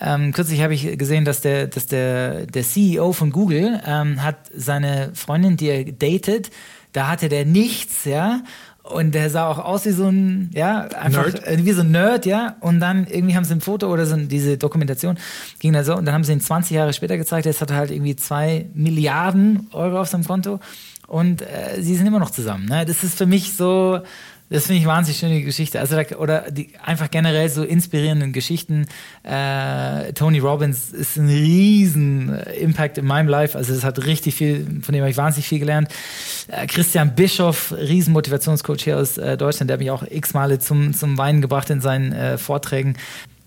[0.00, 4.36] ähm, kürzlich habe ich gesehen, dass der, dass der, der CEO von Google ähm, hat
[4.54, 6.50] seine Freundin, die er datet,
[6.92, 8.42] da hatte der nichts, ja.
[8.88, 11.46] Und der sah auch aus wie so ein, ja, einfach Nerd.
[11.46, 12.56] Äh, wie so ein Nerd, ja.
[12.60, 15.18] Und dann irgendwie haben sie ein Foto oder so, diese Dokumentation
[15.58, 15.94] ging da so.
[15.94, 17.46] Und dann haben sie ihn 20 Jahre später gezeigt.
[17.46, 20.60] Jetzt hat er halt irgendwie zwei Milliarden Euro auf seinem Konto.
[21.06, 22.66] Und äh, sie sind immer noch zusammen.
[22.66, 22.86] Ne?
[22.86, 24.00] Das ist für mich so,
[24.50, 25.78] das finde ich wahnsinnig schöne Geschichte.
[25.78, 28.86] Also oder die einfach generell so inspirierenden Geschichten.
[29.22, 33.56] Äh, Tony Robbins ist ein riesen Impact in meinem Life.
[33.58, 35.88] Also es hat richtig viel, von dem habe ich wahnsinnig viel gelernt.
[36.48, 40.58] Äh, Christian Bischoff, riesen Motivationscoach hier aus äh, Deutschland, der hat mich auch x Male
[40.58, 42.96] zum, zum Weinen gebracht in seinen äh, Vorträgen.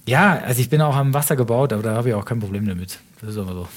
[0.06, 2.68] Ja, also ich bin auch am Wasser gebaut, aber da habe ich auch kein Problem
[2.68, 3.00] damit.
[3.22, 3.68] Das ist aber so.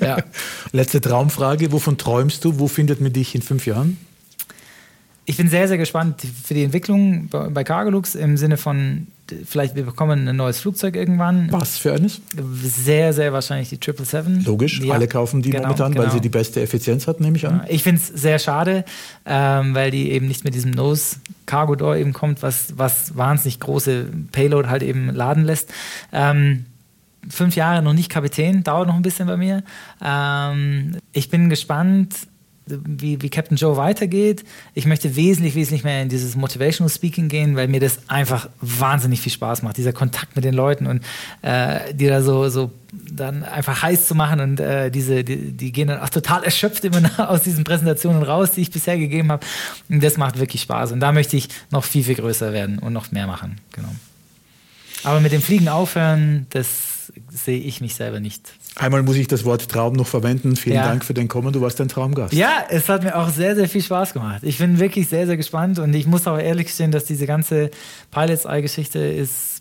[0.00, 0.18] ja.
[0.72, 2.58] Letzte Traumfrage, wovon träumst du?
[2.58, 3.96] Wo findet man dich in fünf Jahren?
[5.26, 9.06] Ich bin sehr, sehr gespannt für die Entwicklung bei, Cargolux im Sinne von,
[9.46, 11.50] vielleicht wir bekommen ein neues Flugzeug irgendwann.
[11.50, 12.20] Was für eines?
[12.62, 14.46] Sehr, sehr wahrscheinlich die 777.
[14.46, 16.04] Logisch, ja, alle kaufen die genau, momentan, genau.
[16.04, 17.62] weil sie die beste Effizienz hat, nehme ich an.
[17.68, 18.84] Ich finde es sehr schade,
[19.24, 23.60] ähm, weil die eben nicht mit diesem Nose Cargo Door eben kommt, was, was wahnsinnig
[23.60, 25.72] große Payload halt eben laden lässt.
[26.12, 26.66] Ähm,
[27.30, 29.62] fünf Jahre noch nicht Kapitän, dauert noch ein bisschen bei mir.
[30.04, 32.14] Ähm, ich bin gespannt,
[32.66, 34.44] wie, wie Captain Joe weitergeht.
[34.74, 39.20] Ich möchte wesentlich, wesentlich mehr in dieses Motivational Speaking gehen, weil mir das einfach wahnsinnig
[39.20, 39.76] viel Spaß macht.
[39.76, 41.02] Dieser Kontakt mit den Leuten und
[41.42, 45.72] äh, die da so, so dann einfach heiß zu machen und äh, diese, die, die,
[45.72, 49.44] gehen dann auch total erschöpft immer aus diesen Präsentationen raus, die ich bisher gegeben habe.
[49.88, 50.92] Und das macht wirklich Spaß.
[50.92, 53.60] Und da möchte ich noch viel, viel größer werden und noch mehr machen.
[53.72, 53.88] Genau.
[55.02, 56.93] Aber mit dem Fliegen aufhören, das
[57.30, 58.52] sehe ich mich selber nicht.
[58.76, 60.56] Einmal muss ich das Wort Traum noch verwenden.
[60.56, 60.86] Vielen ja.
[60.86, 61.52] Dank für den Kommen.
[61.52, 62.32] Du warst ein Traumgast.
[62.32, 64.40] Ja, es hat mir auch sehr, sehr viel Spaß gemacht.
[64.42, 67.70] Ich bin wirklich sehr, sehr gespannt und ich muss auch ehrlich gestehen, dass diese ganze
[68.10, 69.60] Pilots Eye-Geschichte ist.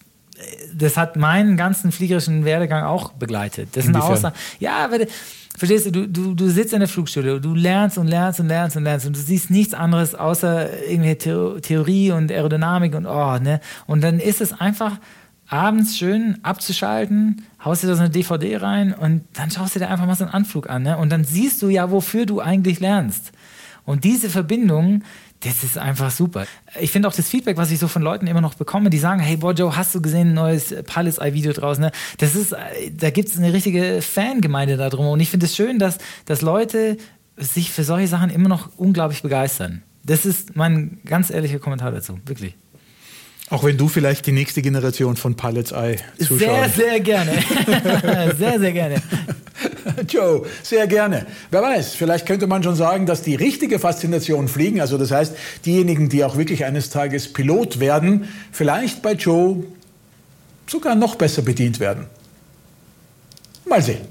[0.74, 3.70] Das hat meinen ganzen fliegerischen Werdegang auch begleitet.
[3.74, 4.36] Das sind Aussagen.
[4.60, 4.98] Ja, aber
[5.56, 8.76] verstehst du, du, du, du sitzt in der Flugschule, du lernst und lernst und lernst
[8.76, 13.62] und lernst und du siehst nichts anderes außer irgendwelche Theorie und Aerodynamik und oh, ne?
[13.86, 14.98] Und dann ist es einfach
[15.54, 19.88] abends schön abzuschalten, haust dir da so eine DVD rein und dann schaust du dir
[19.88, 20.82] einfach mal so einen Anflug an.
[20.82, 20.98] Ne?
[20.98, 23.32] Und dann siehst du ja, wofür du eigentlich lernst.
[23.86, 25.04] Und diese Verbindung,
[25.42, 26.48] das ist einfach super.
[26.80, 29.20] Ich finde auch das Feedback, was ich so von Leuten immer noch bekomme, die sagen,
[29.20, 31.84] hey Bojo, hast du gesehen ein neues Palace Eye Video draußen?
[31.84, 31.92] Ne?
[32.18, 32.56] Das ist,
[32.92, 35.06] da gibt es eine richtige Fangemeinde da drum.
[35.06, 36.98] Und ich finde es schön, dass, dass Leute
[37.38, 39.84] sich für solche Sachen immer noch unglaublich begeistern.
[40.04, 42.56] Das ist mein ganz ehrlicher Kommentar dazu, wirklich.
[43.54, 46.40] Auch wenn du vielleicht die nächste Generation von Pilots Eye zuschaust.
[46.40, 47.34] Sehr, sehr gerne.
[48.36, 48.96] sehr, sehr gerne.
[50.10, 51.28] Joe, sehr gerne.
[51.52, 55.36] Wer weiß, vielleicht könnte man schon sagen, dass die richtige Faszination Fliegen, also das heißt
[55.68, 59.64] diejenigen, die auch wirklich eines Tages Pilot werden, vielleicht bei Joe
[60.66, 62.08] sogar noch besser bedient werden.
[63.66, 64.02] Mal sehen.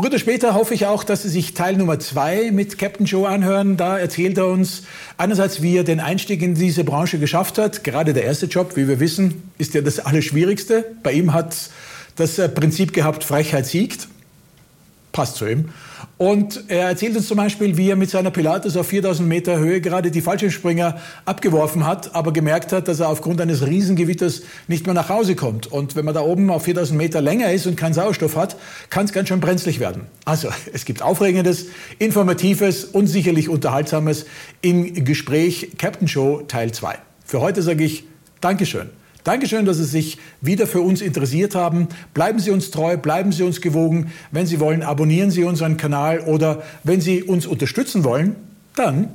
[0.00, 3.28] Früher oder später hoffe ich auch, dass Sie sich Teil Nummer zwei mit Captain Joe
[3.28, 3.76] anhören.
[3.76, 4.84] Da erzählt er uns
[5.18, 7.84] einerseits, wie er den Einstieg in diese Branche geschafft hat.
[7.84, 10.86] Gerade der erste Job, wie wir wissen, ist ja das Allerschwierigste.
[11.02, 11.54] Bei ihm hat
[12.16, 14.08] das äh, Prinzip gehabt, Frechheit siegt.
[15.12, 15.70] Passt zu ihm.
[16.18, 19.80] Und er erzählt uns zum Beispiel, wie er mit seiner Pilatus auf 4000 Meter Höhe
[19.80, 24.94] gerade die Fallschirmspringer abgeworfen hat, aber gemerkt hat, dass er aufgrund eines Riesengewitters nicht mehr
[24.94, 25.66] nach Hause kommt.
[25.66, 28.56] Und wenn man da oben auf 4000 Meter länger ist und keinen Sauerstoff hat,
[28.90, 30.06] kann es ganz schön brenzlig werden.
[30.24, 31.66] Also es gibt Aufregendes,
[31.98, 34.26] Informatives und sicherlich Unterhaltsames
[34.60, 36.98] im Gespräch Captain Show Teil 2.
[37.24, 38.04] Für heute sage ich
[38.40, 38.90] Dankeschön.
[39.24, 41.88] Dankeschön, dass Sie sich wieder für uns interessiert haben.
[42.14, 44.12] Bleiben Sie uns treu, bleiben Sie uns gewogen.
[44.30, 48.36] Wenn Sie wollen, abonnieren Sie unseren Kanal oder wenn Sie uns unterstützen wollen,
[48.74, 49.08] dann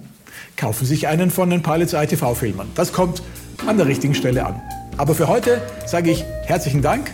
[0.57, 2.69] kaufen Sie sich einen von den Pilots ITV-Filmern.
[2.75, 3.21] Das kommt
[3.65, 4.61] an der richtigen Stelle an.
[4.97, 7.11] Aber für heute sage ich herzlichen Dank.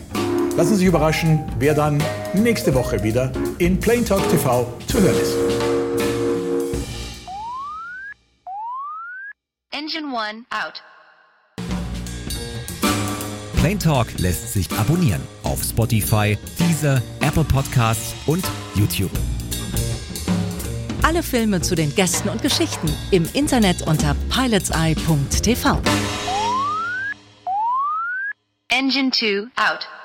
[0.58, 5.16] Lassen Sie sich überraschen, wer dann nächste Woche wieder in Plain Talk TV zu hören
[5.16, 5.36] ist.
[9.72, 10.91] Engine 1 out.
[13.62, 18.44] Plain Talk lässt sich abonnieren auf Spotify, Deezer, Apple Podcasts und
[18.74, 19.12] YouTube.
[21.04, 25.80] Alle Filme zu den Gästen und Geschichten im Internet unter pilotseye.tv.
[28.70, 30.01] Engine 2 out.